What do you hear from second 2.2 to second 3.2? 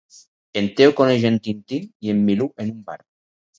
Milú en un bar